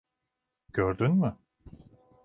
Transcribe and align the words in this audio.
Gördün 0.73 1.11
mü? 1.15 1.37